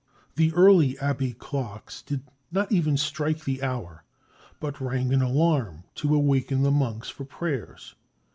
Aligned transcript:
The 0.35 0.51
early 0.53 0.97
abbey 0.97 1.33
clocks 1.33 2.01
did 2.01 2.23
not 2.51 2.71
even 2.71 2.97
strike 2.97 3.43
the 3.43 3.61
hour 3.61 4.03
but 4.59 4.81
rang 4.81 5.13
an 5.13 5.21
alarm 5.21 5.83
to 6.01 6.15
awaken 6.15 6.63
the 6.63 6.71
monks 6.71 7.09
for 7.09 7.23
prayers. 7.23 7.93